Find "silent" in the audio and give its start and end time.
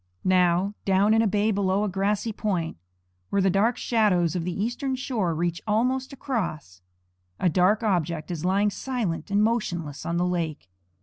8.71-9.29